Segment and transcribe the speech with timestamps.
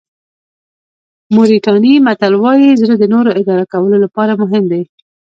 [1.33, 4.83] موریتاني متل وایي زړه د نورو اداره کولو لپاره مهم دی.